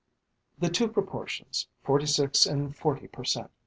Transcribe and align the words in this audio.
The 0.57 0.69
two 0.71 0.87
proportions, 0.87 1.67
forty 1.83 2.07
six 2.07 2.47
and 2.47 2.75
forty 2.75 3.07
per 3.07 3.23
cent. 3.23 3.51